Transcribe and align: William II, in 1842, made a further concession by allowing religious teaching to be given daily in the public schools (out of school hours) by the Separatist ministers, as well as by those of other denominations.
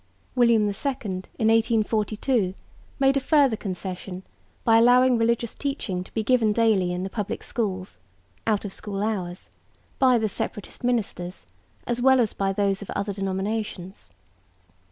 William 0.33 0.63
II, 0.63 0.73
in 1.05 1.49
1842, 1.53 2.55
made 2.97 3.15
a 3.17 3.19
further 3.19 3.55
concession 3.55 4.23
by 4.63 4.79
allowing 4.79 5.15
religious 5.15 5.53
teaching 5.53 6.03
to 6.03 6.11
be 6.15 6.23
given 6.23 6.51
daily 6.51 6.91
in 6.91 7.03
the 7.03 7.09
public 7.11 7.43
schools 7.43 7.99
(out 8.47 8.65
of 8.65 8.73
school 8.73 9.03
hours) 9.03 9.51
by 9.99 10.17
the 10.17 10.27
Separatist 10.27 10.83
ministers, 10.83 11.45
as 11.85 12.01
well 12.01 12.19
as 12.19 12.33
by 12.33 12.51
those 12.51 12.81
of 12.81 12.89
other 12.95 13.13
denominations. 13.13 14.09